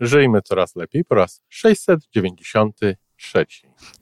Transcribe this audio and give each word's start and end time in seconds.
Żyjmy 0.00 0.42
coraz 0.42 0.76
lepiej 0.76 1.04
po 1.04 1.14
raz 1.14 1.42
693. 1.48 3.46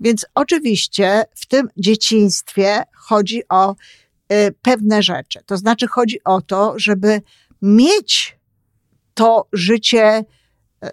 Więc 0.00 0.26
oczywiście 0.34 1.24
w 1.34 1.46
tym 1.46 1.68
dzieciństwie 1.76 2.82
chodzi 2.94 3.42
o 3.48 3.72
y, 3.72 3.76
pewne 4.62 5.02
rzeczy. 5.02 5.41
To 5.46 5.57
znaczy 5.57 5.86
chodzi 5.86 6.25
o 6.25 6.41
to, 6.41 6.75
żeby 6.76 7.22
mieć 7.62 8.38
to 9.14 9.48
życie 9.52 10.25
y, 10.84 10.88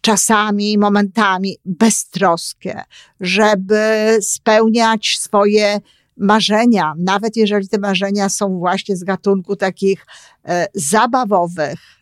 czasami, 0.00 0.78
momentami 0.78 1.56
beztroskie, 1.64 2.82
żeby 3.20 4.18
spełniać 4.20 5.18
swoje 5.18 5.80
marzenia, 6.16 6.94
nawet 6.98 7.36
jeżeli 7.36 7.68
te 7.68 7.78
marzenia 7.78 8.28
są 8.28 8.58
właśnie 8.58 8.96
z 8.96 9.04
gatunku 9.04 9.56
takich 9.56 10.06
e, 10.44 10.66
zabawowych. 10.74 12.01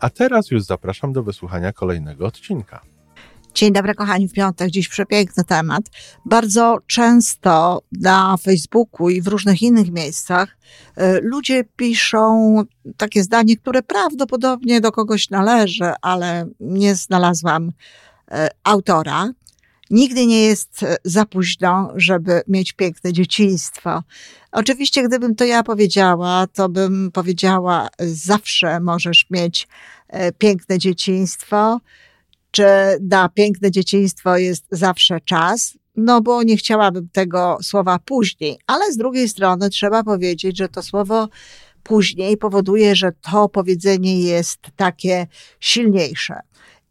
A 0.00 0.10
teraz 0.10 0.50
już 0.50 0.62
zapraszam 0.62 1.12
do 1.12 1.22
wysłuchania 1.22 1.72
kolejnego 1.72 2.26
odcinka. 2.26 2.80
Dzień 3.54 3.72
dobry, 3.72 3.94
kochani, 3.94 4.28
w 4.28 4.32
piątek, 4.32 4.70
dziś 4.70 4.88
przepiękny 4.88 5.44
temat. 5.44 5.82
Bardzo 6.24 6.78
często 6.86 7.82
na 8.00 8.36
Facebooku 8.36 9.10
i 9.10 9.22
w 9.22 9.26
różnych 9.26 9.62
innych 9.62 9.90
miejscach 9.90 10.56
y, 10.98 11.20
ludzie 11.22 11.64
piszą 11.64 12.54
takie 12.96 13.22
zdanie, 13.22 13.56
które 13.56 13.82
prawdopodobnie 13.82 14.80
do 14.80 14.92
kogoś 14.92 15.30
należy, 15.30 15.92
ale 16.02 16.46
nie 16.60 16.94
znalazłam 16.94 17.68
y, 17.68 17.72
autora. 18.64 19.28
Nigdy 19.90 20.26
nie 20.26 20.42
jest 20.42 20.82
y, 20.82 20.96
za 21.04 21.24
późno, 21.26 21.92
żeby 21.96 22.42
mieć 22.48 22.72
piękne 22.72 23.12
dzieciństwo. 23.12 24.02
Oczywiście, 24.52 25.02
gdybym 25.02 25.34
to 25.34 25.44
ja 25.44 25.62
powiedziała, 25.62 26.46
to 26.46 26.68
bym 26.68 27.10
powiedziała, 27.12 27.88
zawsze 28.00 28.80
możesz 28.80 29.26
mieć 29.30 29.68
piękne 30.38 30.78
dzieciństwo 30.78 31.80
czy 32.50 32.64
na 33.00 33.28
piękne 33.28 33.70
dzieciństwo 33.70 34.36
jest 34.36 34.66
zawsze 34.70 35.20
czas, 35.20 35.78
no 35.96 36.20
bo 36.20 36.42
nie 36.42 36.56
chciałabym 36.56 37.08
tego 37.08 37.58
słowa 37.62 37.98
później, 37.98 38.58
ale 38.66 38.92
z 38.92 38.96
drugiej 38.96 39.28
strony 39.28 39.70
trzeba 39.70 40.02
powiedzieć, 40.02 40.58
że 40.58 40.68
to 40.68 40.82
słowo 40.82 41.28
później 41.82 42.36
powoduje, 42.36 42.96
że 42.96 43.12
to 43.12 43.48
powiedzenie 43.48 44.20
jest 44.20 44.58
takie 44.76 45.26
silniejsze. 45.60 46.40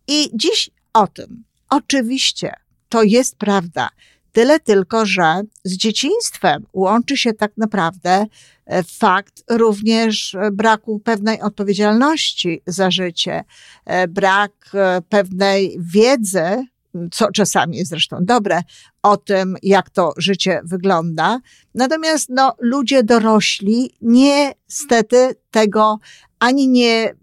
I 0.07 0.29
dziś 0.33 0.69
o 0.93 1.07
tym. 1.07 1.43
Oczywiście 1.69 2.53
to 2.89 3.03
jest 3.03 3.35
prawda. 3.37 3.89
Tyle 4.31 4.59
tylko, 4.59 5.05
że 5.05 5.41
z 5.63 5.77
dzieciństwem 5.77 6.65
łączy 6.73 7.17
się 7.17 7.33
tak 7.33 7.51
naprawdę 7.57 8.25
e, 8.65 8.83
fakt 8.83 9.43
również 9.49 10.37
braku 10.51 10.99
pewnej 10.99 11.41
odpowiedzialności 11.41 12.61
za 12.67 12.91
życie, 12.91 13.43
e, 13.85 14.07
brak 14.07 14.51
e, 14.73 15.01
pewnej 15.09 15.77
wiedzy, 15.79 16.65
co 17.11 17.31
czasami 17.31 17.77
jest 17.77 17.89
zresztą 17.89 18.17
dobre, 18.21 18.61
o 19.03 19.17
tym, 19.17 19.55
jak 19.63 19.89
to 19.89 20.13
życie 20.17 20.61
wygląda. 20.63 21.39
Natomiast 21.75 22.29
no, 22.29 22.55
ludzie 22.59 23.03
dorośli 23.03 23.95
niestety 24.01 25.35
tego 25.51 25.99
ani 26.39 26.67
nie 26.67 27.13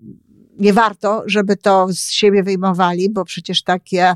nie 0.58 0.72
warto, 0.72 1.22
żeby 1.26 1.56
to 1.56 1.86
z 1.90 2.10
siebie 2.10 2.42
wyjmowali, 2.42 3.10
bo 3.10 3.24
przecież 3.24 3.62
takie, 3.62 4.14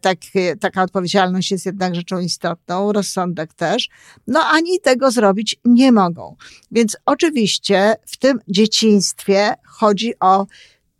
tak, 0.00 0.18
taka 0.60 0.82
odpowiedzialność 0.82 1.50
jest 1.50 1.66
jednak 1.66 1.94
rzeczą 1.94 2.18
istotną, 2.18 2.92
rozsądek 2.92 3.54
też, 3.54 3.88
no 4.26 4.40
ani 4.40 4.80
tego 4.80 5.10
zrobić 5.10 5.56
nie 5.64 5.92
mogą. 5.92 6.36
Więc 6.70 6.96
oczywiście 7.06 7.94
w 8.06 8.16
tym 8.16 8.40
dzieciństwie 8.48 9.54
chodzi 9.66 10.12
o 10.20 10.46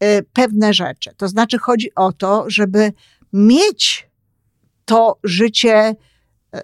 e, 0.01 0.23
pewne 0.23 0.75
rzeczy. 0.75 1.11
To 1.17 1.29
znaczy 1.29 1.59
chodzi 1.59 1.95
o 1.95 2.12
to, 2.12 2.45
żeby 2.47 2.93
mieć 3.33 4.09
to 4.85 5.19
życie 5.25 5.95
e, 6.55 6.62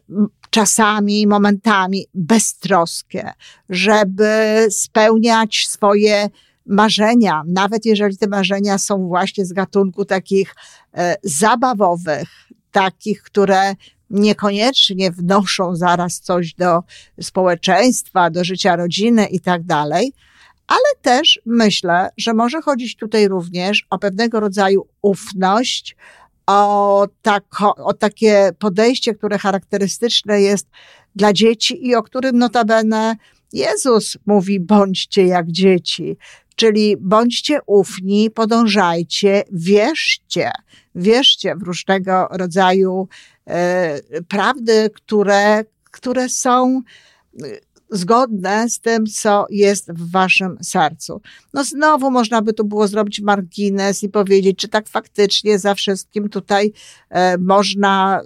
czasami, 0.51 1.27
momentami 1.27 2.07
beztroskie, 2.15 3.33
żeby 3.69 4.67
spełniać 4.71 5.67
swoje 5.69 6.29
marzenia, 6.67 7.43
nawet 7.47 7.87
jeżeli 7.87 8.19
te 8.19 8.27
marzenia 8.27 8.79
są 8.79 9.07
właśnie 9.09 9.45
z 9.45 9.53
gatunku 9.53 10.05
takich 10.05 10.55
e, 10.95 11.17
zabawowych, 11.23 12.29
takich, 12.73 13.23
które 13.23 13.75
niekoniecznie 14.11 15.11
wnoszą 15.11 15.77
zaraz 15.77 16.21
coś 16.21 16.55
do 16.55 16.83
społeczeństwa, 17.21 18.31
do 18.31 18.45
życia 18.45 18.77
rodziny 18.77 19.27
i 19.27 19.41
tak 19.41 19.63
dalej, 19.63 20.13
ale 20.67 20.95
też 21.03 21.41
myślę, 21.47 22.09
że 22.17 22.35
może 22.35 22.63
chodzić 22.63 22.97
tutaj 22.97 23.29
również 23.29 23.87
o 23.91 23.99
pewnego 23.99 24.41
rodzaju 24.41 24.89
ufność, 25.03 25.97
o, 26.47 27.07
tako, 27.23 27.75
o 27.75 27.95
takie 27.95 28.51
podejście, 28.59 29.15
które 29.15 29.39
charakterystyczne 29.39 30.41
jest 30.41 30.69
dla 31.17 31.33
dzieci 31.33 31.87
i 31.87 31.95
o 31.95 32.03
którym 32.03 32.39
notabene 32.39 33.17
Jezus 33.53 34.19
mówi: 34.27 34.61
bądźcie 34.61 35.27
jak 35.27 35.51
dzieci. 35.51 36.17
Czyli 36.55 36.97
bądźcie 37.01 37.59
ufni, 37.67 38.31
podążajcie, 38.31 39.43
wierzcie, 39.53 40.51
wierzcie 40.95 41.57
w 41.57 41.63
różnego 41.63 42.29
rodzaju 42.31 43.09
e, 43.47 44.01
prawdy, 44.29 44.91
które, 44.95 45.65
które 45.91 46.29
są 46.29 46.83
e, 47.43 47.47
zgodne 47.91 48.71
z 48.71 48.81
tym, 48.81 49.07
co 49.07 49.47
jest 49.51 49.93
w 49.93 50.11
waszym 50.11 50.57
sercu. 50.63 51.21
No 51.55 51.65
znowu 51.65 52.11
można 52.11 52.43
by 52.43 52.53
tu 52.53 52.65
było 52.65 52.89
zrobić 52.89 53.21
margines 53.21 54.03
i 54.03 54.09
powiedzieć, 54.09 54.59
czy 54.59 54.69
tak 54.69 54.89
faktycznie 54.89 55.59
za 55.59 55.75
wszystkim 55.75 56.29
tutaj 56.29 56.73
e, 57.11 57.39
można 57.39 58.21
e, 58.21 58.25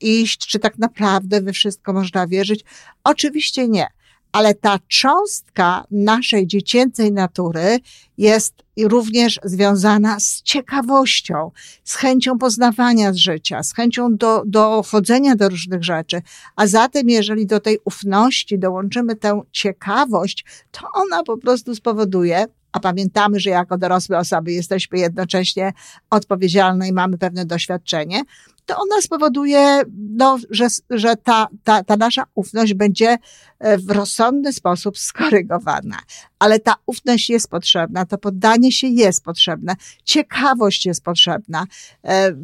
iść, 0.00 0.46
czy 0.46 0.58
tak 0.58 0.78
naprawdę 0.78 1.40
we 1.40 1.52
wszystko 1.52 1.92
można 1.92 2.26
wierzyć. 2.26 2.64
Oczywiście 3.04 3.68
nie 3.68 3.86
ale 4.32 4.54
ta 4.54 4.78
cząstka 4.88 5.84
naszej 5.90 6.46
dziecięcej 6.46 7.12
natury 7.12 7.78
jest 8.18 8.54
również 8.82 9.40
związana 9.44 10.20
z 10.20 10.42
ciekawością, 10.42 11.50
z 11.84 11.94
chęcią 11.94 12.38
poznawania 12.38 13.12
życia, 13.14 13.62
z 13.62 13.74
chęcią 13.74 14.16
do, 14.16 14.42
dochodzenia 14.46 15.36
do 15.36 15.48
różnych 15.48 15.84
rzeczy. 15.84 16.22
A 16.56 16.66
zatem, 16.66 17.08
jeżeli 17.08 17.46
do 17.46 17.60
tej 17.60 17.78
ufności 17.84 18.58
dołączymy 18.58 19.16
tę 19.16 19.40
ciekawość, 19.52 20.44
to 20.70 20.80
ona 20.94 21.22
po 21.22 21.38
prostu 21.38 21.74
spowoduje, 21.74 22.46
a 22.72 22.80
pamiętamy, 22.80 23.40
że 23.40 23.50
jako 23.50 23.78
dorosłe 23.78 24.18
osoby 24.18 24.52
jesteśmy 24.52 24.98
jednocześnie 24.98 25.72
odpowiedzialne 26.10 26.88
i 26.88 26.92
mamy 26.92 27.18
pewne 27.18 27.46
doświadczenie, 27.46 28.22
to 28.70 28.76
ona 28.76 29.00
spowoduje, 29.02 29.82
no, 29.96 30.38
że, 30.50 30.66
że 30.90 31.16
ta, 31.16 31.48
ta, 31.64 31.84
ta 31.84 31.96
nasza 31.96 32.24
ufność 32.34 32.74
będzie 32.74 33.18
e, 33.58 33.78
w 33.78 33.90
rozsądny 33.90 34.52
sposób 34.52 34.98
skorygowana. 34.98 35.98
Ale 36.38 36.58
ta 36.58 36.74
ufność 36.86 37.30
jest 37.30 37.50
potrzebna, 37.50 38.06
to 38.06 38.18
poddanie 38.18 38.72
się 38.72 38.86
jest 38.86 39.24
potrzebne, 39.24 39.76
ciekawość 40.04 40.86
jest 40.86 41.04
potrzebna, 41.04 41.66
e, 42.04 42.08
e, 42.08 42.34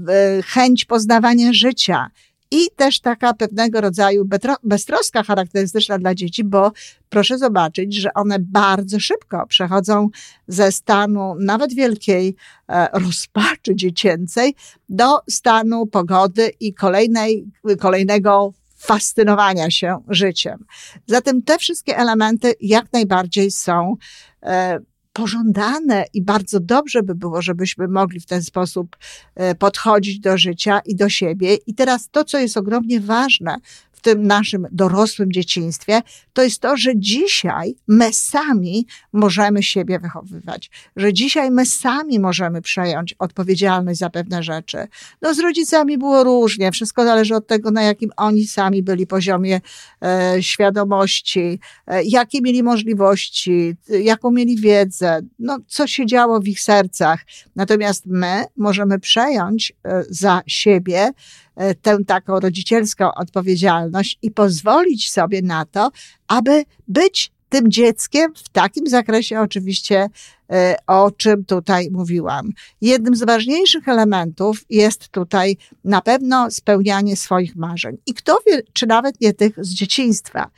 chęć 0.43 0.85
poznawania 0.85 1.53
życia 1.53 2.11
i 2.51 2.67
też 2.77 3.01
taka 3.01 3.35
pewnego 3.35 3.81
rodzaju 3.81 4.29
beztroska 4.63 5.23
charakterystyczna 5.23 5.99
dla 5.99 6.15
dzieci, 6.15 6.45
bo 6.45 6.73
proszę 7.09 7.39
zobaczyć, 7.39 7.95
że 7.95 8.15
one 8.15 8.37
bardzo 8.39 9.01
szybko 9.01 9.47
przechodzą 9.47 10.09
ze 10.49 10.73
stanu 10.73 11.35
nawet 11.41 11.75
wielkiej 11.75 12.37
e, 12.69 12.89
rozpaczy 12.93 13.75
dziecięcej 13.75 14.55
do 14.89 15.21
stanu 15.31 15.87
pogody 15.87 16.51
i 16.61 16.75
kolejnej, 16.75 17.45
kolejnego 17.81 18.53
fascynowania 18.77 19.71
się 19.71 20.03
życiem. 20.09 20.65
Zatem 21.07 21.43
te 21.43 21.59
wszystkie 21.59 21.99
elementy 21.99 22.55
jak 22.61 22.93
najbardziej 22.93 23.51
są 23.51 23.97
e, 24.43 24.79
pożądane 25.17 26.05
i 26.15 26.23
bardzo 26.23 26.61
dobrze 26.61 27.03
by 27.03 27.15
było, 27.15 27.43
żebyśmy 27.43 27.89
mogli 27.89 28.21
w 28.21 28.27
ten 28.27 28.43
sposób 28.43 28.97
e, 29.35 29.55
podchodzić 29.55 30.21
do 30.21 30.39
życia 30.39 30.81
i 30.87 30.97
do 30.97 31.09
siebie. 31.09 31.55
I 31.55 31.75
teraz 31.75 32.09
to, 32.11 32.25
co 32.25 32.39
jest 32.39 32.57
ogromnie 32.57 33.01
ważne 33.01 33.57
tym 34.07 34.27
naszym 34.27 34.67
dorosłym 34.73 35.33
dzieciństwie, 35.33 36.03
to 36.33 36.43
jest 36.43 36.61
to, 36.61 36.77
że 36.77 36.97
dzisiaj 36.97 37.75
my 37.89 38.13
sami 38.13 38.87
możemy 39.13 39.63
siebie 39.63 39.99
wychowywać, 39.99 40.71
że 40.97 41.13
dzisiaj 41.13 41.51
my 41.51 41.67
sami 41.67 42.21
możemy 42.21 42.63
przejąć 42.63 43.15
odpowiedzialność 43.19 43.99
za 43.99 44.11
pewne 44.11 44.43
rzeczy. 44.43 44.79
No 45.23 45.35
z 45.35 45.39
rodzicami 45.39 45.99
było 45.99 46.25
różnie, 46.25 46.73
wszystko 46.73 47.05
zależy 47.05 47.35
od 47.35 47.47
tego, 47.47 47.71
na 47.71 47.83
jakim 47.83 48.11
oni 48.17 48.47
sami 48.47 48.83
byli 48.83 49.07
poziomie 49.07 49.61
e, 50.03 50.37
świadomości, 50.43 51.59
e, 51.87 52.03
jakie 52.05 52.41
mieli 52.41 52.63
możliwości, 52.63 53.75
jaką 53.89 54.31
mieli 54.31 54.57
wiedzę, 54.57 55.21
no 55.39 55.59
co 55.67 55.87
się 55.87 56.07
działo 56.07 56.41
w 56.41 56.49
ich 56.49 56.61
sercach. 56.61 57.21
Natomiast 57.57 58.07
my 58.07 58.45
możemy 58.57 58.99
przejąć 58.99 59.73
e, 59.85 60.05
za 60.11 60.43
siebie 60.47 61.13
E, 61.46 61.46
tę 61.83 61.99
taką 62.07 62.41
rodzicielską 62.41 63.15
odpowiedzialność 63.15 64.19
i 64.23 64.31
pozwolić 64.31 65.11
sobie 65.11 65.43
na 65.43 65.65
to, 65.65 65.91
aby 66.29 66.65
być 66.89 67.33
tym 67.49 67.71
dzieckiem 67.71 68.35
w 68.35 68.49
takim 68.49 68.87
zakresie 68.87 69.41
oczywiście, 69.41 70.09
e, 70.51 70.77
o 70.87 71.11
czym 71.11 71.45
tutaj 71.45 71.89
mówiłam. 71.91 72.51
Jednym 72.81 73.17
z 73.17 73.23
ważniejszych 73.23 73.89
elementów 73.89 74.65
jest 74.71 75.09
tutaj 75.09 75.57
na 75.85 76.01
pewno 76.01 76.51
spełnianie 76.51 77.17
swoich 77.17 77.57
marzeń. 77.57 77.97
I 78.07 78.15
kto 78.15 78.39
wie, 78.47 78.63
czy 78.73 78.87
nawet 78.87 79.21
nie 79.21 79.35
tych 79.35 79.65
z 79.65 79.75
dzieciństwa. 79.75 80.51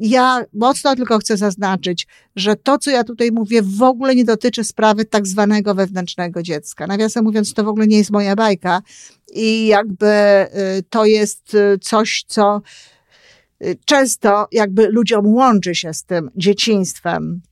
Ja 0.00 0.44
mocno 0.52 0.96
tylko 0.96 1.18
chcę 1.18 1.36
zaznaczyć, 1.36 2.06
że 2.36 2.56
to, 2.56 2.78
co 2.78 2.90
ja 2.90 3.04
tutaj 3.04 3.32
mówię, 3.32 3.62
w 3.62 3.82
ogóle 3.82 4.14
nie 4.14 4.24
dotyczy 4.24 4.64
sprawy 4.64 5.04
tak 5.04 5.26
zwanego 5.26 5.74
wewnętrznego 5.74 6.42
dziecka. 6.42 6.86
Nawiasem 6.86 7.24
mówiąc, 7.24 7.54
to 7.54 7.64
w 7.64 7.68
ogóle 7.68 7.86
nie 7.86 7.98
jest 7.98 8.10
moja 8.10 8.36
bajka 8.36 8.82
i 9.34 9.66
jakby 9.66 10.06
y, 10.06 10.82
to 10.90 11.04
jest 11.04 11.54
y, 11.54 11.78
coś, 11.78 12.24
co 12.28 12.62
y, 13.64 13.78
często 13.84 14.48
jakby 14.52 14.88
ludziom 14.88 15.26
łączy 15.26 15.74
się 15.74 15.94
z 15.94 16.04
tym 16.04 16.30
dzieciństwem 16.36 17.42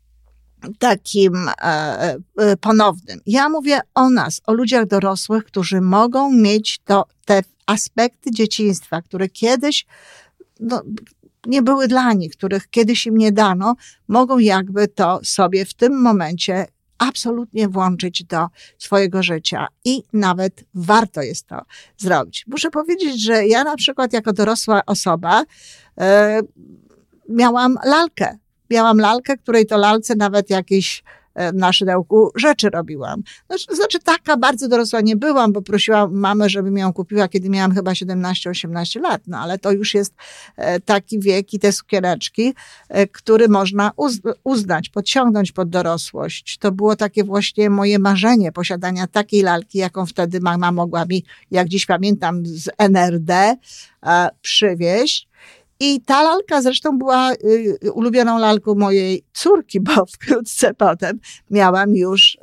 takim 0.78 1.48
e, 1.48 2.16
e, 2.38 2.56
ponownym. 2.56 3.20
Ja 3.26 3.48
mówię 3.48 3.80
o 3.94 4.10
nas, 4.10 4.40
o 4.46 4.52
ludziach 4.52 4.86
dorosłych, 4.86 5.44
którzy 5.44 5.80
mogą 5.80 6.32
mieć 6.32 6.80
to, 6.84 7.06
te 7.24 7.42
aspekty 7.66 8.30
dzieciństwa, 8.30 9.02
które 9.02 9.28
kiedyś 9.28 9.86
no, 10.60 10.82
nie 11.46 11.62
były 11.62 11.88
dla 11.88 12.12
nich, 12.12 12.32
których 12.32 12.70
kiedyś 12.70 13.06
im 13.06 13.16
nie 13.16 13.32
dano, 13.32 13.74
mogą 14.08 14.38
jakby 14.38 14.88
to 14.88 15.20
sobie 15.24 15.64
w 15.64 15.74
tym 15.74 16.00
momencie 16.00 16.66
absolutnie 16.98 17.68
włączyć 17.68 18.24
do 18.24 18.46
swojego 18.78 19.22
życia 19.22 19.66
i 19.84 20.02
nawet 20.12 20.64
warto 20.74 21.22
jest 21.22 21.46
to 21.46 21.62
zrobić. 21.96 22.44
Muszę 22.46 22.70
powiedzieć, 22.70 23.22
że 23.22 23.46
ja 23.46 23.64
na 23.64 23.76
przykład 23.76 24.12
jako 24.12 24.32
dorosła 24.32 24.82
osoba 24.86 25.44
e, 25.98 26.40
miałam 27.28 27.78
lalkę. 27.84 28.38
Miałam 28.70 28.98
lalkę, 28.98 29.36
której 29.36 29.66
to 29.66 29.76
lalce 29.76 30.14
nawet 30.14 30.50
jakieś 30.50 31.02
na 31.54 31.72
szydełku 31.72 32.30
rzeczy 32.34 32.70
robiłam. 32.70 33.22
Znaczy, 33.46 33.76
znaczy, 33.76 33.98
taka 33.98 34.36
bardzo 34.36 34.68
dorosła 34.68 35.00
nie 35.00 35.16
byłam, 35.16 35.52
bo 35.52 35.62
prosiłam 35.62 36.14
mamę, 36.14 36.48
żeby 36.48 36.70
mi 36.70 36.80
ją 36.80 36.92
kupiła, 36.92 37.28
kiedy 37.28 37.50
miałam 37.50 37.74
chyba 37.74 37.92
17-18 37.92 39.00
lat, 39.00 39.22
no 39.26 39.38
ale 39.38 39.58
to 39.58 39.72
już 39.72 39.94
jest 39.94 40.14
e, 40.56 40.80
taki 40.80 41.20
wiek 41.20 41.54
i 41.54 41.58
te 41.58 41.72
sukieneczki, 41.72 42.54
e, 42.88 43.06
który 43.06 43.48
można 43.48 43.92
uznać, 44.44 44.88
podciągnąć 44.88 45.52
pod 45.52 45.68
dorosłość. 45.68 46.58
To 46.58 46.72
było 46.72 46.96
takie 46.96 47.24
właśnie 47.24 47.70
moje 47.70 47.98
marzenie 47.98 48.52
posiadania 48.52 49.06
takiej 49.06 49.42
lalki, 49.42 49.78
jaką 49.78 50.06
wtedy 50.06 50.40
mama 50.40 50.72
mogła 50.72 51.04
mi, 51.04 51.24
jak 51.50 51.68
dziś 51.68 51.86
pamiętam, 51.86 52.46
z 52.46 52.70
NRD 52.78 53.56
przywieźć. 54.42 55.28
I 55.84 56.00
ta 56.00 56.22
lalka 56.22 56.62
zresztą 56.62 56.98
była 56.98 57.32
y, 57.32 57.92
ulubioną 57.92 58.38
lalką 58.38 58.74
mojej 58.74 59.24
córki, 59.32 59.80
bo 59.80 60.06
wkrótce 60.14 60.74
potem 60.74 61.20
miałam 61.50 61.96
już 61.96 62.34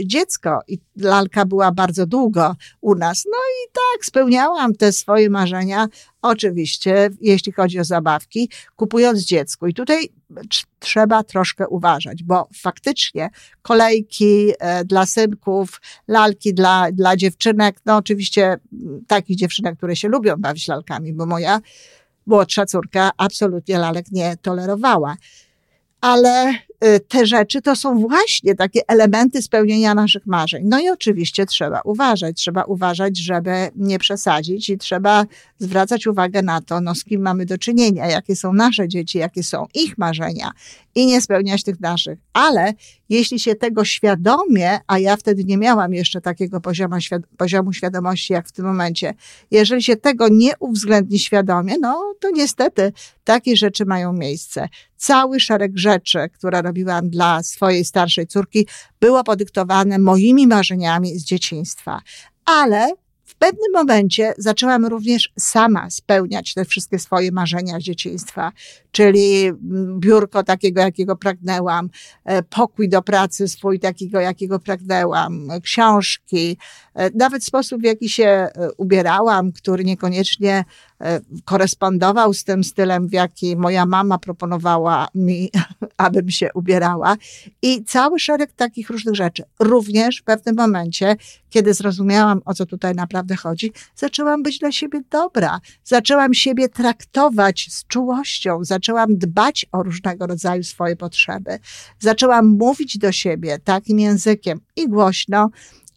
y, 0.00 0.06
dziecko 0.06 0.60
i 0.68 0.78
lalka 0.96 1.44
była 1.44 1.72
bardzo 1.72 2.06
długo 2.06 2.56
u 2.80 2.94
nas. 2.94 3.24
No 3.26 3.38
i 3.38 3.72
tak, 3.72 4.04
spełniałam 4.04 4.74
te 4.74 4.92
swoje 4.92 5.30
marzenia, 5.30 5.86
oczywiście, 6.22 7.10
jeśli 7.20 7.52
chodzi 7.52 7.80
o 7.80 7.84
zabawki, 7.84 8.50
kupując 8.76 9.20
dziecku. 9.20 9.66
I 9.66 9.74
tutaj 9.74 10.08
trzeba 10.78 11.24
troszkę 11.24 11.68
uważać, 11.68 12.22
bo 12.22 12.48
faktycznie 12.54 13.30
kolejki 13.62 14.52
e, 14.58 14.84
dla 14.84 15.06
synków, 15.06 15.80
lalki 16.08 16.54
dla, 16.54 16.92
dla 16.92 17.16
dziewczynek, 17.16 17.76
no 17.86 17.96
oczywiście 17.96 18.56
takich 19.06 19.36
dziewczynek, 19.36 19.76
które 19.76 19.96
się 19.96 20.08
lubią 20.08 20.36
bawić 20.36 20.68
lalkami, 20.68 21.12
bo 21.12 21.26
moja 21.26 21.60
młodsza 22.28 22.66
córka 22.66 23.10
absolutnie 23.16 23.78
lalek 23.78 24.06
nie 24.12 24.36
tolerowała. 24.42 25.16
Ale 26.00 26.54
Y, 26.84 27.00
te 27.00 27.26
rzeczy 27.26 27.62
to 27.62 27.76
są 27.76 27.98
właśnie 27.98 28.54
takie 28.54 28.80
elementy 28.88 29.42
spełnienia 29.42 29.94
naszych 29.94 30.26
marzeń. 30.26 30.62
No 30.66 30.80
i 30.80 30.88
oczywiście 30.88 31.46
trzeba 31.46 31.80
uważać, 31.80 32.36
trzeba 32.36 32.64
uważać, 32.64 33.18
żeby 33.18 33.70
nie 33.76 33.98
przesadzić 33.98 34.70
i 34.70 34.78
trzeba 34.78 35.26
zwracać 35.58 36.06
uwagę 36.06 36.42
na 36.42 36.60
to, 36.60 36.80
no 36.80 36.94
z 36.94 37.04
kim 37.04 37.22
mamy 37.22 37.46
do 37.46 37.58
czynienia, 37.58 38.06
jakie 38.06 38.36
są 38.36 38.52
nasze 38.52 38.88
dzieci, 38.88 39.18
jakie 39.18 39.42
są 39.42 39.66
ich 39.74 39.98
marzenia 39.98 40.50
i 40.94 41.06
nie 41.06 41.20
spełniać 41.20 41.64
tych 41.64 41.80
naszych. 41.80 42.18
Ale 42.32 42.72
jeśli 43.08 43.40
się 43.40 43.54
tego 43.54 43.84
świadomie, 43.84 44.78
a 44.86 44.98
ja 44.98 45.16
wtedy 45.16 45.44
nie 45.44 45.56
miałam 45.56 45.94
jeszcze 45.94 46.20
takiego 46.20 46.60
poziomu, 46.60 46.96
poziomu 47.36 47.72
świadomości 47.72 48.32
jak 48.32 48.48
w 48.48 48.52
tym 48.52 48.66
momencie, 48.66 49.14
jeżeli 49.50 49.82
się 49.82 49.96
tego 49.96 50.28
nie 50.28 50.52
uwzględni 50.58 51.18
świadomie, 51.18 51.74
no 51.80 52.14
to 52.20 52.30
niestety 52.30 52.92
takie 53.24 53.56
rzeczy 53.56 53.84
mają 53.84 54.12
miejsce. 54.12 54.68
Cały 54.98 55.40
szereg 55.40 55.78
rzeczy, 55.78 56.18
które 56.34 56.62
robiłam 56.62 57.10
dla 57.10 57.42
swojej 57.42 57.84
starszej 57.84 58.26
córki, 58.26 58.66
było 59.00 59.24
podyktowane 59.24 59.98
moimi 59.98 60.46
marzeniami 60.46 61.18
z 61.18 61.24
dzieciństwa. 61.24 62.00
Ale 62.44 62.92
w 63.28 63.34
pewnym 63.34 63.72
momencie 63.72 64.34
zaczęłam 64.38 64.86
również 64.86 65.32
sama 65.38 65.90
spełniać 65.90 66.54
te 66.54 66.64
wszystkie 66.64 66.98
swoje 66.98 67.32
marzenia 67.32 67.80
z 67.80 67.82
dzieciństwa, 67.82 68.52
czyli 68.90 69.46
mm, 69.46 70.00
biurko 70.00 70.42
takiego, 70.42 70.80
jakiego 70.80 71.16
pragnęłam, 71.16 71.90
e, 72.24 72.42
pokój 72.42 72.88
do 72.88 73.02
pracy 73.02 73.48
swój 73.48 73.80
takiego, 73.80 74.20
jakiego 74.20 74.58
pragnęłam, 74.58 75.48
książki, 75.62 76.56
e, 76.94 77.10
nawet 77.10 77.44
sposób, 77.44 77.80
w 77.80 77.84
jaki 77.84 78.08
się 78.08 78.24
e, 78.24 78.50
ubierałam, 78.76 79.52
który 79.52 79.84
niekoniecznie 79.84 80.64
korespondował 81.44 82.34
z 82.34 82.44
tym 82.44 82.64
stylem, 82.64 83.08
w 83.08 83.12
jaki 83.12 83.56
moja 83.56 83.86
mama 83.86 84.18
proponowała 84.18 85.08
mi, 85.14 85.50
abym 85.96 86.30
się 86.30 86.48
ubierała. 86.54 87.16
I 87.62 87.84
cały 87.84 88.18
szereg 88.18 88.52
takich 88.52 88.90
różnych 88.90 89.14
rzeczy. 89.14 89.42
Również 89.58 90.18
w 90.18 90.24
pewnym 90.24 90.56
momencie, 90.56 91.16
kiedy 91.50 91.74
zrozumiałam, 91.74 92.40
o 92.44 92.54
co 92.54 92.66
tutaj 92.66 92.94
naprawdę 92.94 93.36
chodzi, 93.36 93.72
zaczęłam 93.96 94.42
być 94.42 94.58
dla 94.58 94.72
siebie 94.72 95.00
dobra. 95.10 95.60
Zaczęłam 95.84 96.34
siebie 96.34 96.68
traktować 96.68 97.66
z 97.70 97.86
czułością, 97.86 98.64
zaczęłam 98.64 99.18
dbać 99.18 99.66
o 99.72 99.82
różnego 99.82 100.26
rodzaju 100.26 100.62
swoje 100.62 100.96
potrzeby. 100.96 101.58
Zaczęłam 101.98 102.46
mówić 102.46 102.98
do 102.98 103.12
siebie 103.12 103.58
takim 103.64 104.00
językiem 104.00 104.60
i 104.76 104.88
głośno, 104.88 105.50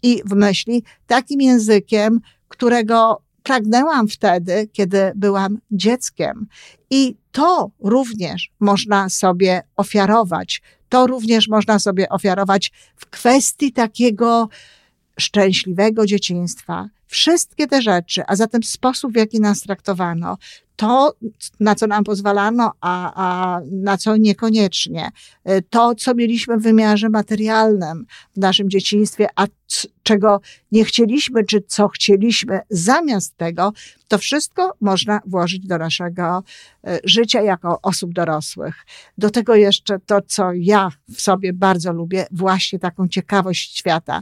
i 0.04 0.22
w 0.26 0.36
myśli, 0.36 0.84
takim 1.08 1.42
językiem, 1.42 2.22
którego 2.48 3.22
pragnęłam 3.44 4.08
wtedy, 4.08 4.70
kiedy 4.74 5.12
byłam 5.16 5.58
dzieckiem. 5.72 6.48
I 6.90 7.16
to 7.32 7.72
również 7.80 8.52
można 8.60 9.10
sobie 9.10 9.64
ofiarować. 9.76 10.62
To 10.90 11.08
również 11.08 11.48
można 11.48 11.80
sobie 11.80 12.10
ofiarować 12.10 12.72
w 12.96 13.06
kwestii 13.06 13.74
takiego 13.74 14.50
szczęśliwego 15.20 16.06
dzieciństwa. 16.06 16.90
Wszystkie 17.08 17.68
te 17.68 17.82
rzeczy, 17.82 18.24
a 18.28 18.36
zatem 18.36 18.64
sposób, 18.64 19.14
w 19.14 19.16
jaki 19.16 19.40
nas 19.40 19.62
traktowano, 19.62 20.38
to, 20.76 21.16
na 21.60 21.76
co 21.76 21.88
nam 21.88 22.04
pozwalano, 22.04 22.72
a, 22.82 23.14
a 23.16 23.60
na 23.72 23.98
co 23.98 24.18
niekoniecznie, 24.18 25.12
y, 25.50 25.64
to, 25.70 25.96
co 25.96 26.16
mieliśmy 26.16 26.58
w 26.58 26.64
wymiarze 26.64 27.10
materialnym 27.10 28.06
w 28.36 28.40
naszym 28.40 28.70
dzieciństwie, 28.70 29.28
a 29.36 29.48
czego 30.04 30.42
nie 30.72 30.86
chcieliśmy, 30.86 31.44
czy 31.46 31.62
co 31.68 31.88
chcieliśmy 31.88 32.60
zamiast 32.70 33.38
tego, 33.38 33.74
to 34.08 34.18
wszystko 34.18 34.74
można 34.82 35.20
włożyć 35.26 35.68
do 35.68 35.78
naszego 35.78 36.44
y, 36.88 37.00
życia 37.04 37.42
jako 37.42 37.80
osób 37.82 38.14
dorosłych. 38.14 38.76
Do 39.18 39.30
tego 39.30 39.56
jeszcze 39.56 40.00
to, 40.00 40.22
co 40.28 40.52
ja 40.54 40.90
w 41.14 41.22
sobie 41.22 41.54
bardzo 41.54 41.94
lubię, 41.94 42.28
właśnie 42.32 42.80
taką 42.80 43.08
ciekawość 43.08 43.78
świata 43.78 44.22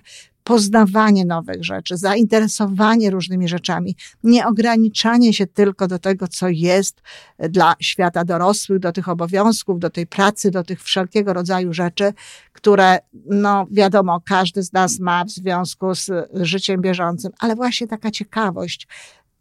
poznawanie 0.49 1.25
nowych 1.25 1.63
rzeczy, 1.63 1.97
zainteresowanie 1.97 3.09
różnymi 3.09 3.47
rzeczami, 3.47 3.95
nie 4.23 4.47
ograniczanie 4.47 5.33
się 5.33 5.47
tylko 5.47 5.87
do 5.87 5.99
tego, 5.99 6.27
co 6.27 6.49
jest 6.49 7.01
dla 7.39 7.73
świata 7.79 8.25
dorosłych, 8.25 8.79
do 8.79 8.91
tych 8.91 9.09
obowiązków, 9.09 9.79
do 9.79 9.89
tej 9.89 10.07
pracy, 10.07 10.51
do 10.51 10.63
tych 10.63 10.83
wszelkiego 10.83 11.33
rodzaju 11.33 11.73
rzeczy, 11.73 12.13
które, 12.53 12.99
no 13.25 13.67
wiadomo, 13.71 14.21
każdy 14.25 14.63
z 14.63 14.73
nas 14.73 14.99
ma 14.99 15.25
w 15.25 15.29
związku 15.29 15.95
z 15.95 16.11
życiem 16.33 16.81
bieżącym, 16.81 17.31
ale 17.39 17.55
właśnie 17.55 17.87
taka 17.87 18.11
ciekawość 18.11 18.87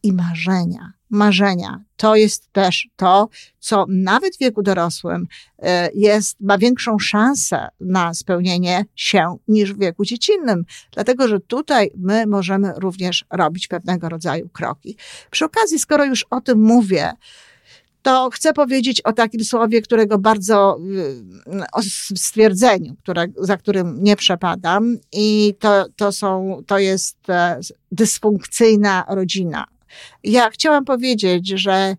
i 0.03 0.13
marzenia 0.13 0.98
marzenia. 1.11 1.85
To 1.97 2.17
jest 2.17 2.53
też 2.53 2.89
to, 2.97 3.29
co 3.59 3.85
nawet 3.89 4.37
w 4.37 4.39
wieku 4.39 4.63
dorosłym 4.63 5.27
e, 5.59 5.91
jest, 5.95 6.37
ma 6.41 6.59
większą 6.59 6.99
szansę 6.99 7.69
na 7.81 8.15
spełnienie 8.15 8.85
się 8.95 9.37
niż 9.49 9.75
w 9.75 9.79
wieku 9.79 10.05
dziecinnym. 10.05 10.65
Dlatego, 10.93 11.29
że 11.29 11.41
tutaj 11.41 11.91
my 11.97 12.27
możemy 12.27 12.73
również 12.77 13.25
robić 13.31 13.69
pewnego 13.69 14.09
rodzaju 14.09 14.49
kroki. 14.49 14.97
Przy 15.31 15.45
okazji, 15.45 15.79
skoro 15.79 16.05
już 16.05 16.27
o 16.31 16.41
tym 16.41 16.63
mówię, 16.63 17.13
to 18.03 18.31
chcę 18.33 18.53
powiedzieć 18.53 19.01
o 19.01 19.13
takim 19.13 19.45
słowie, 19.45 19.83
którego 19.83 20.19
bardzo, 20.19 20.79
y, 21.47 21.65
o 21.73 21.83
stwierdzeniu, 22.17 22.97
które, 23.03 23.27
za 23.37 23.57
którym 23.57 24.03
nie 24.03 24.17
przepadam 24.17 24.99
i 25.13 25.55
to, 25.59 25.87
to 25.97 26.13
są, 26.13 26.63
to 26.67 26.79
jest 26.79 27.31
e, 27.31 27.61
dysfunkcyjna 27.93 29.05
rodzina. 29.09 29.67
Ja 30.25 30.51
chciałam 30.51 30.85
powiedzieć, 30.85 31.49
że 31.49 31.97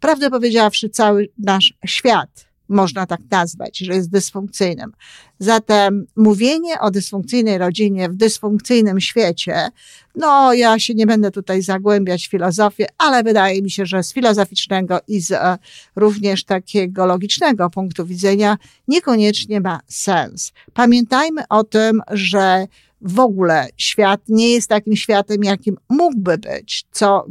prawdę 0.00 0.30
powiedziawszy, 0.30 0.88
cały 0.88 1.28
nasz 1.38 1.74
świat 1.86 2.50
można 2.70 3.06
tak 3.06 3.20
nazwać, 3.30 3.78
że 3.78 3.94
jest 3.94 4.10
dysfunkcyjnym. 4.10 4.92
Zatem 5.38 6.06
mówienie 6.16 6.80
o 6.80 6.90
dysfunkcyjnej 6.90 7.58
rodzinie 7.58 8.08
w 8.08 8.14
dysfunkcyjnym 8.14 9.00
świecie, 9.00 9.68
no 10.14 10.52
ja 10.52 10.78
się 10.78 10.94
nie 10.94 11.06
będę 11.06 11.30
tutaj 11.30 11.62
zagłębiać 11.62 12.26
w 12.26 12.30
filozofię, 12.30 12.86
ale 12.98 13.22
wydaje 13.22 13.62
mi 13.62 13.70
się, 13.70 13.86
że 13.86 14.02
z 14.02 14.12
filozoficznego 14.12 14.98
i 15.08 15.20
z 15.20 15.32
e, 15.32 15.58
również 15.96 16.44
takiego 16.44 17.06
logicznego 17.06 17.70
punktu 17.70 18.06
widzenia 18.06 18.58
niekoniecznie 18.88 19.60
ma 19.60 19.80
sens. 19.88 20.52
Pamiętajmy 20.74 21.42
o 21.48 21.64
tym, 21.64 22.02
że 22.10 22.66
w 23.02 23.20
ogóle 23.20 23.68
świat 23.76 24.20
nie 24.28 24.52
jest 24.52 24.68
takim 24.68 24.96
światem, 24.96 25.44
jakim 25.44 25.76
mógłby 25.88 26.38
być, 26.38 26.84
co, 26.90 27.26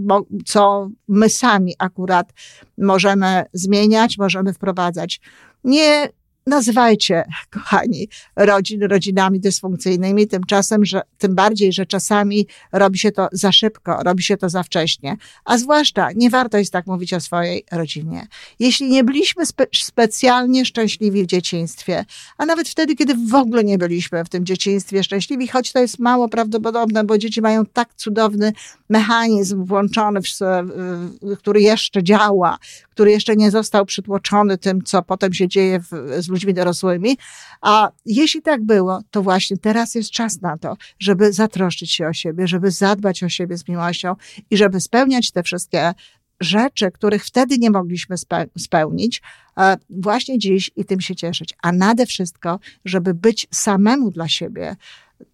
co 0.45 0.89
my 1.07 1.29
sami 1.29 1.73
akurat 1.79 2.33
możemy 2.77 3.45
zmieniać, 3.53 4.17
możemy 4.17 4.53
wprowadzać. 4.53 5.21
Nie 5.63 6.09
nazywajcie, 6.49 7.23
kochani, 7.49 8.07
rodzin 8.35 8.83
rodzinami 8.83 9.39
dysfunkcyjnymi, 9.39 10.27
tymczasem, 10.27 10.85
że, 10.85 11.01
tym 11.17 11.35
bardziej, 11.35 11.73
że 11.73 11.85
czasami 11.85 12.47
robi 12.71 12.99
się 12.99 13.11
to 13.11 13.27
za 13.31 13.51
szybko, 13.51 14.03
robi 14.03 14.23
się 14.23 14.37
to 14.37 14.49
za 14.49 14.63
wcześnie. 14.63 15.17
A 15.45 15.57
zwłaszcza 15.57 16.07
nie 16.15 16.29
warto 16.29 16.57
jest 16.57 16.73
tak 16.73 16.87
mówić 16.87 17.13
o 17.13 17.19
swojej 17.19 17.63
rodzinie. 17.71 18.27
Jeśli 18.59 18.89
nie 18.89 19.03
byliśmy 19.03 19.45
spe 19.45 19.65
specjalnie 19.73 20.65
szczęśliwi 20.65 21.23
w 21.23 21.27
dzieciństwie, 21.27 22.05
a 22.37 22.45
nawet 22.45 22.69
wtedy, 22.69 22.95
kiedy 22.95 23.15
w 23.15 23.35
ogóle 23.35 23.63
nie 23.63 23.77
byliśmy 23.77 24.25
w 24.25 24.29
tym 24.29 24.45
dzieciństwie 24.45 25.03
szczęśliwi, 25.03 25.47
choć 25.47 25.71
to 25.71 25.79
jest 25.79 25.99
mało 25.99 26.29
prawdopodobne, 26.29 27.03
bo 27.03 27.17
dzieci 27.17 27.41
mają 27.41 27.65
tak 27.65 27.89
cudowny 27.95 28.53
mechanizm 28.89 29.65
włączony, 29.65 30.21
w, 30.21 30.25
który 31.37 31.61
jeszcze 31.61 32.03
działa, 32.03 32.57
który 32.91 33.11
jeszcze 33.11 33.35
nie 33.35 33.51
został 33.51 33.85
przytłoczony 33.85 34.57
tym, 34.57 34.83
co 34.83 35.01
potem 35.01 35.33
się 35.33 35.47
dzieje 35.47 35.79
w, 35.79 35.87
z 36.23 36.27
ludźmi 36.27 36.38
dorosłymi. 36.45 37.17
A 37.61 37.91
jeśli 38.05 38.41
tak 38.41 38.63
było, 38.63 39.01
to 39.11 39.23
właśnie 39.23 39.57
teraz 39.57 39.95
jest 39.95 40.11
czas 40.11 40.41
na 40.41 40.57
to, 40.57 40.77
żeby 40.99 41.33
zatroszczyć 41.33 41.91
się 41.91 42.07
o 42.07 42.13
siebie, 42.13 42.47
żeby 42.47 42.71
zadbać 42.71 43.23
o 43.23 43.29
siebie 43.29 43.57
z 43.57 43.67
miłością 43.67 44.15
i 44.49 44.57
żeby 44.57 44.81
spełniać 44.81 45.31
te 45.31 45.43
wszystkie 45.43 45.93
rzeczy, 46.39 46.91
których 46.91 47.25
wtedy 47.25 47.57
nie 47.57 47.71
mogliśmy 47.71 48.15
spełnić, 48.57 49.21
właśnie 49.89 50.39
dziś 50.39 50.71
i 50.75 50.85
tym 50.85 51.01
się 51.01 51.15
cieszyć. 51.15 51.55
A 51.63 51.71
nade 51.71 52.05
wszystko, 52.05 52.59
żeby 52.85 53.13
być 53.13 53.47
samemu 53.51 54.11
dla 54.11 54.27
siebie 54.27 54.75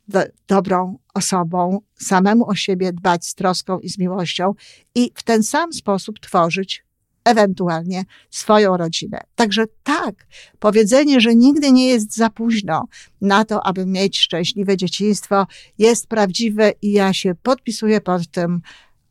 do, 0.07 0.23
dobrą 0.47 0.97
osobą, 1.13 1.81
samemu 1.95 2.49
o 2.49 2.55
siebie 2.55 2.93
dbać 2.93 3.25
z 3.25 3.35
troską 3.35 3.79
i 3.79 3.89
z 3.89 3.97
miłością 3.97 4.53
i 4.95 5.11
w 5.15 5.23
ten 5.23 5.43
sam 5.43 5.73
sposób 5.73 6.19
tworzyć 6.19 6.84
ewentualnie 7.25 8.03
swoją 8.29 8.77
rodzinę. 8.77 9.21
Także 9.35 9.65
tak, 9.83 10.27
powiedzenie, 10.59 11.21
że 11.21 11.35
nigdy 11.35 11.71
nie 11.71 11.87
jest 11.87 12.15
za 12.15 12.29
późno 12.29 12.87
na 13.21 13.45
to, 13.45 13.65
aby 13.65 13.85
mieć 13.85 14.19
szczęśliwe 14.19 14.77
dzieciństwo, 14.77 15.47
jest 15.77 16.07
prawdziwe 16.07 16.73
i 16.81 16.91
ja 16.91 17.13
się 17.13 17.35
podpisuję 17.43 18.01
pod 18.01 18.27
tym 18.27 18.61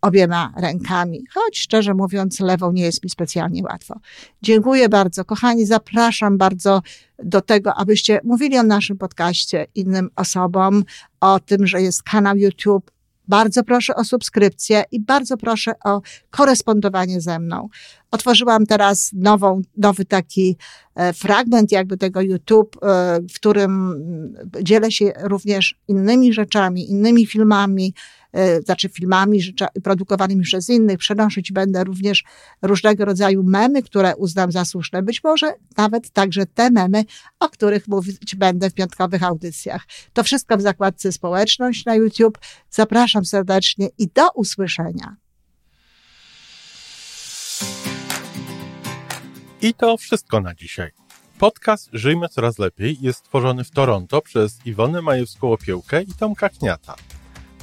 obiema 0.04 0.52
rękami, 0.56 1.24
choć 1.34 1.58
szczerze 1.58 1.94
mówiąc, 1.94 2.40
lewą 2.40 2.72
nie 2.72 2.82
jest 2.82 3.04
mi 3.04 3.10
specjalnie 3.10 3.62
łatwo. 3.62 3.94
Dziękuję 4.42 4.88
bardzo. 4.88 5.24
Kochani, 5.24 5.66
zapraszam 5.66 6.38
bardzo 6.38 6.82
do 7.18 7.40
tego, 7.40 7.74
abyście 7.74 8.20
mówili 8.24 8.58
o 8.58 8.62
naszym 8.62 8.98
podcaście 8.98 9.66
innym 9.74 10.10
osobom, 10.16 10.84
o 11.20 11.40
tym, 11.40 11.66
że 11.66 11.82
jest 11.82 12.02
kanał 12.02 12.36
YouTube, 12.36 12.90
bardzo 13.28 13.64
proszę 13.64 13.94
o 13.94 14.04
subskrypcję 14.04 14.84
i 14.92 15.00
bardzo 15.00 15.36
proszę 15.36 15.72
o 15.84 16.00
korespondowanie 16.30 17.20
ze 17.20 17.38
mną. 17.38 17.68
Otworzyłam 18.10 18.66
teraz 18.66 19.10
nową, 19.12 19.62
nowy 19.76 20.04
taki 20.04 20.56
e, 20.94 21.12
fragment 21.12 21.72
jakby 21.72 21.96
tego 21.96 22.20
YouTube, 22.20 22.76
e, 22.82 23.20
w 23.30 23.34
którym 23.34 23.94
dzielę 24.62 24.92
się 24.92 25.12
również 25.20 25.74
innymi 25.88 26.32
rzeczami, 26.32 26.90
innymi 26.90 27.26
filmami, 27.26 27.94
znaczy 28.64 28.88
filmami 28.88 29.40
produkowanymi 29.82 30.42
przez 30.42 30.68
innych. 30.68 30.98
Przenosić 30.98 31.52
będę 31.52 31.84
również 31.84 32.24
różnego 32.62 33.04
rodzaju 33.04 33.42
memy, 33.42 33.82
które 33.82 34.16
uznam 34.16 34.52
za 34.52 34.64
słuszne. 34.64 35.02
Być 35.02 35.24
może 35.24 35.54
nawet 35.76 36.10
także 36.10 36.46
te 36.46 36.70
memy, 36.70 37.04
o 37.40 37.48
których 37.48 37.88
mówić 37.88 38.36
będę 38.36 38.70
w 38.70 38.74
piątkowych 38.74 39.22
audycjach. 39.22 39.86
To 40.12 40.24
wszystko 40.24 40.56
w 40.56 40.62
zakładce 40.62 41.12
społeczność 41.12 41.84
na 41.84 41.94
YouTube. 41.94 42.38
Zapraszam 42.70 43.24
serdecznie 43.24 43.88
i 43.98 44.08
do 44.08 44.30
usłyszenia. 44.30 45.16
I 49.62 49.74
to 49.74 49.96
wszystko 49.96 50.40
na 50.40 50.54
dzisiaj. 50.54 50.90
Podcast 51.38 51.88
Żyjmy 51.92 52.28
Coraz 52.28 52.58
Lepiej 52.58 52.98
jest 53.00 53.18
stworzony 53.18 53.64
w 53.64 53.70
Toronto 53.70 54.22
przez 54.22 54.66
Iwonę 54.66 54.98
Majewską-Opiełkę 55.02 56.02
i 56.02 56.14
Tomka 56.14 56.48
Kniata. 56.48 56.94